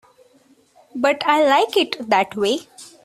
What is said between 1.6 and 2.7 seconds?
it that way.